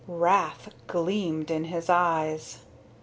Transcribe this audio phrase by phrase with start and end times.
[0.07, 2.65] Wrath gleamed in his eyes.